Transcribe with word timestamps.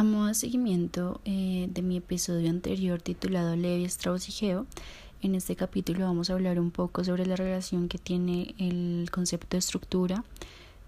A 0.00 0.02
modo 0.02 0.28
de 0.28 0.34
seguimiento 0.34 1.20
eh, 1.26 1.68
de 1.70 1.82
mi 1.82 1.98
episodio 1.98 2.48
anterior 2.48 3.02
titulado 3.02 3.54
Levi 3.54 3.84
Strauss 3.84 4.30
y 4.30 4.32
Geo, 4.32 4.64
en 5.20 5.34
este 5.34 5.56
capítulo 5.56 6.06
vamos 6.06 6.30
a 6.30 6.32
hablar 6.32 6.58
un 6.58 6.70
poco 6.70 7.04
sobre 7.04 7.26
la 7.26 7.36
relación 7.36 7.86
que 7.86 7.98
tiene 7.98 8.54
el 8.56 9.10
concepto 9.12 9.48
de 9.50 9.58
estructura, 9.58 10.24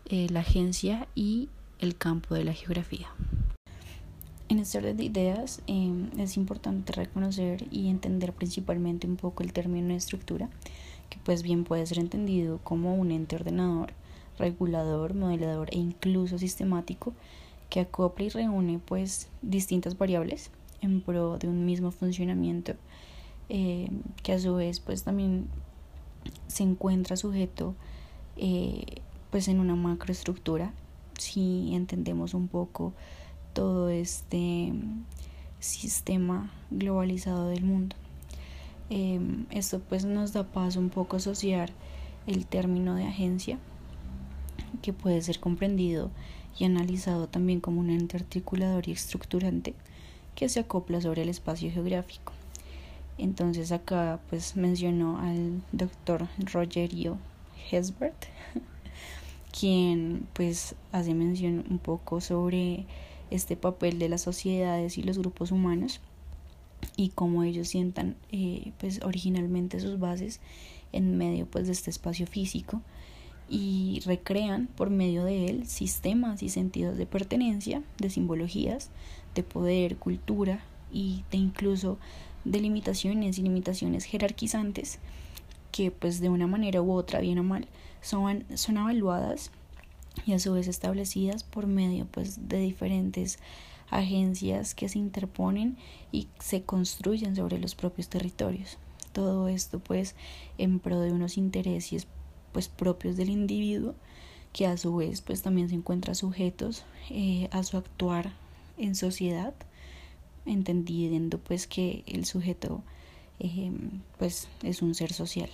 eh, 0.07 0.29
la 0.31 0.41
agencia 0.41 1.09
y 1.15 1.51
el 1.79 1.95
campo 1.95 2.35
de 2.35 2.45
la 2.45 2.55
geografía. 2.55 3.09
En 4.49 4.59
este 4.59 4.79
orden 4.79 4.97
de 4.97 5.05
ideas 5.05 5.61
em, 5.67 6.09
es 6.19 6.39
importante 6.39 6.95
reconocer 6.95 7.67
y 7.71 7.91
entender 7.91 8.33
principalmente 8.33 9.07
un 9.07 9.17
poco 9.17 9.43
el 9.43 9.53
término 9.53 9.89
de 9.89 9.97
estructura, 9.97 10.49
que 11.11 11.19
pues 11.23 11.43
bien 11.43 11.65
puede 11.65 11.85
ser 11.85 11.99
entendido 11.99 12.61
como 12.65 12.95
un 12.95 13.11
ente 13.11 13.37
ordenador, 13.37 13.93
regulador, 14.39 15.13
modelador 15.13 15.69
e 15.71 15.77
incluso 15.77 16.39
sistemático 16.39 17.13
que 17.73 17.81
acopla 17.81 18.27
y 18.27 18.29
reúne 18.29 18.79
pues 18.85 19.31
distintas 19.41 19.97
variables 19.97 20.51
en 20.83 21.01
pro 21.01 21.39
de 21.39 21.49
un 21.49 21.65
mismo 21.65 21.91
funcionamiento 21.91 22.75
eh, 23.49 23.89
que 24.23 24.35
a 24.35 24.39
su 24.39 24.55
vez 24.55 24.79
pues 24.79 25.05
también 25.05 25.47
se 26.49 26.65
encuentra 26.65 27.17
sujeto 27.17 27.75
eh, 28.37 28.85
pues 29.31 29.49
en 29.49 29.59
una 29.59 29.75
macroestructura. 29.75 30.75
Si 31.19 31.75
entendemos 31.75 32.35
un 32.35 32.47
poco 32.47 32.93
todo 33.55 33.89
este 33.89 34.75
sistema 35.59 36.53
globalizado 36.71 37.49
del 37.49 37.65
mundo. 37.65 37.97
Eh, 38.91 39.19
esto 39.49 39.81
pues 39.81 40.05
nos 40.05 40.35
da 40.35 40.45
paso 40.45 40.79
un 40.79 40.91
poco 40.91 41.17
asociar 41.17 41.71
el 42.27 42.45
término 42.45 42.97
de 42.97 43.07
agencia 43.07 43.59
que 44.81 44.93
puede 44.93 45.21
ser 45.23 45.41
comprendido 45.41 46.11
y 46.59 46.65
analizado 46.65 47.29
también 47.29 47.61
como 47.61 47.81
un 47.81 47.91
ente 47.91 48.17
articulador 48.17 48.89
y 48.89 48.93
estructurante 48.93 49.75
que 50.35 50.49
se 50.49 50.61
acopla 50.61 51.01
sobre 51.01 51.23
el 51.23 51.29
espacio 51.29 51.71
geográfico. 51.71 52.33
Entonces 53.19 53.73
acá 53.73 54.21
pues 54.31 54.57
mencionó 54.57 55.19
al 55.19 55.63
doctor 55.73 56.29
Rogerio 56.53 57.19
Hesbert, 57.71 58.27
quien 59.59 60.27
pues 60.33 60.75
hace 60.93 61.15
mención 61.15 61.65
un 61.71 61.79
poco 61.79 62.21
sobre 62.21 62.87
este 63.31 63.57
papel 63.57 63.99
de 63.99 64.09
las 64.09 64.23
sociedades 64.23 64.99
y 64.99 65.03
los 65.03 65.19
grupos 65.19 65.53
humanos 65.53 66.01
y 66.97 67.11
cómo 67.11 67.45
ellos 67.45 67.69
sientan 67.69 68.17
eh, 68.31 68.73
pues 68.79 69.01
originalmente 69.03 69.81
sus 69.81 69.99
bases 69.99 70.41
en 70.93 71.17
medio 71.17 71.47
pues 71.47 71.67
de 71.67 71.73
este 71.73 71.91
espacio 71.91 72.27
físico 72.27 72.83
y 73.53 74.01
recrean 74.07 74.67
por 74.67 74.89
medio 74.89 75.25
de 75.25 75.51
él 75.51 75.67
sistemas 75.67 76.43
y 76.43 76.49
sentidos 76.49 76.97
de 76.97 77.05
pertenencia, 77.05 77.83
de 77.99 78.09
simbologías, 78.09 78.89
de 79.35 79.43
poder, 79.43 79.97
cultura 79.97 80.65
y 80.91 81.23
de 81.31 81.37
incluso 81.37 81.99
de 82.47 82.61
limitaciones 82.61 83.39
y 83.39 83.43
limitaciones 83.43 84.07
jerarquizantes 84.07 85.01
que 85.71 85.91
pues 85.91 86.21
de 86.21 86.31
una 86.31 86.47
manera 86.47 86.81
u 86.81 86.93
otra, 86.93 87.21
bien 87.21 87.39
o 87.41 87.43
mal, 87.43 87.69
son, 88.01 88.45
son 88.55 88.79
evaluadas 88.79 89.51
y 90.25 90.33
a 90.33 90.39
su 90.39 90.55
vez 90.55 90.67
establecidas 90.67 91.45
por 91.45 91.67
medio 91.67 92.07
pues 92.07 92.49
de 92.49 92.59
diferentes 92.59 93.39
agencias 93.91 94.75
que 94.75 94.89
se 94.89 94.99
interponen 94.99 95.77
y 96.11 96.29
se 96.39 96.63
construyen 96.63 97.37
sobre 97.37 97.59
los 97.59 97.75
propios 97.75 98.09
territorios. 98.09 98.79
Todo 99.13 99.49
esto 99.49 99.79
pues 99.79 100.15
en 100.57 100.79
pro 100.79 101.01
de 101.01 101.13
unos 101.13 101.37
intereses 101.37 102.07
pues 102.53 102.69
propios 102.69 103.17
del 103.17 103.31
individuo 103.31 103.95
que 104.53 104.67
a 104.67 104.77
su 104.77 104.97
vez 104.97 105.23
pues 105.23 105.43
también 105.43 105.69
se 105.69 105.75
encuentra 105.75 106.15
sujetos 106.15 106.85
eh, 107.11 107.49
a 107.51 107.63
su 107.63 107.77
actuar 107.77 108.33
en 108.79 108.95
sociedad 108.95 109.55
entendiendo 110.47 111.39
pues 111.39 111.67
que 111.67 112.03
el 112.07 112.25
sujeto 112.25 112.83
pues 114.19 114.47
es 114.63 114.83
un 114.83 114.95
ser 114.95 115.13
social. 115.13 115.51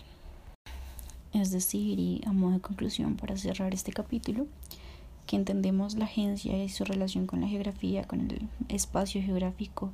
Es 1.32 1.50
decir 1.50 1.98
y 1.98 2.20
a 2.26 2.32
modo 2.32 2.54
de 2.54 2.60
conclusión 2.60 3.16
para 3.16 3.36
cerrar 3.36 3.72
este 3.72 3.92
capítulo 3.92 4.46
que 5.26 5.36
entendemos 5.36 5.94
la 5.94 6.06
agencia 6.06 6.62
y 6.62 6.68
su 6.68 6.84
relación 6.84 7.26
con 7.26 7.40
la 7.40 7.48
geografía 7.48 8.04
con 8.04 8.30
el 8.30 8.48
espacio 8.68 9.22
geográfico 9.22 9.90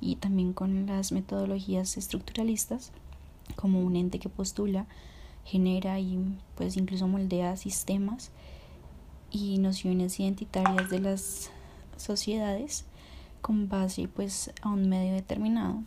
y 0.00 0.16
también 0.16 0.52
con 0.52 0.86
las 0.86 1.12
metodologías 1.12 1.96
estructuralistas 1.96 2.90
como 3.54 3.80
un 3.80 3.96
ente 3.96 4.18
que 4.18 4.28
postula 4.28 4.86
genera 5.44 5.98
y 5.98 6.18
pues 6.54 6.76
incluso 6.76 7.08
moldea 7.08 7.56
sistemas 7.56 8.30
y 9.30 9.58
nociones 9.58 10.20
identitarias 10.20 10.90
de 10.90 11.00
las 11.00 11.50
sociedades 11.96 12.84
con 13.40 13.68
base 13.68 14.08
pues 14.08 14.52
a 14.62 14.68
un 14.68 14.88
medio 14.88 15.14
determinado 15.14 15.82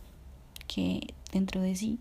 que 0.66 1.14
dentro 1.32 1.60
de 1.60 1.74
sí 1.74 1.98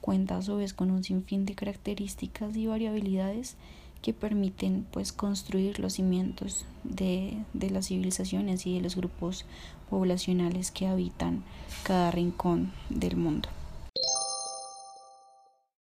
cuenta 0.00 0.36
a 0.36 0.42
su 0.42 0.56
vez 0.56 0.74
con 0.74 0.90
un 0.90 1.02
sinfín 1.02 1.46
de 1.46 1.54
características 1.54 2.56
y 2.56 2.66
variabilidades 2.66 3.56
que 4.02 4.12
permiten 4.12 4.86
pues 4.90 5.12
construir 5.12 5.78
los 5.78 5.94
cimientos 5.94 6.66
de, 6.82 7.38
de 7.54 7.70
las 7.70 7.88
civilizaciones 7.88 8.66
y 8.66 8.74
de 8.74 8.82
los 8.82 8.96
grupos 8.96 9.46
poblacionales 9.88 10.70
que 10.70 10.86
habitan 10.86 11.42
cada 11.84 12.10
rincón 12.10 12.72
del 12.90 13.16
mundo. 13.16 13.48